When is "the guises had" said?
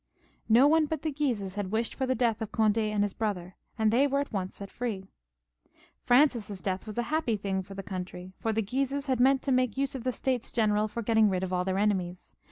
1.03-1.71, 8.51-9.19